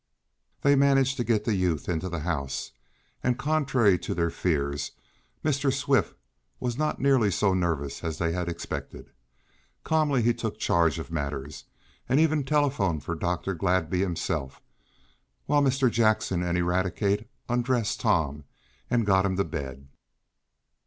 They 0.63 0.75
managed 0.75 1.17
to 1.17 1.23
get 1.23 1.43
the 1.43 1.53
youth 1.53 1.87
into 1.87 2.09
the 2.09 2.21
house, 2.21 2.71
and, 3.23 3.37
contrary 3.37 3.99
to 3.99 4.15
their 4.15 4.31
fears, 4.31 4.93
Mr. 5.45 5.71
Swift 5.71 6.15
was 6.59 6.75
not 6.75 6.99
nearly 6.99 7.29
so 7.29 7.53
nervous 7.53 8.03
as 8.03 8.17
they 8.17 8.31
had 8.31 8.49
expected. 8.49 9.11
Calmly 9.83 10.23
he 10.23 10.33
took 10.33 10.57
charge 10.57 10.97
of 10.97 11.11
matters, 11.11 11.65
and 12.09 12.19
even 12.19 12.43
telephoned 12.43 13.03
for 13.03 13.13
Dr. 13.13 13.53
Gladby 13.53 13.99
himself, 13.99 14.59
while 15.45 15.61
Mr. 15.61 15.87
Jackson 15.87 16.41
and 16.41 16.57
Eradicate 16.57 17.29
undressed 17.47 17.99
Tom 17.99 18.45
and 18.89 19.05
got 19.05 19.23
him 19.23 19.37
to 19.37 19.43
bed. 19.43 19.87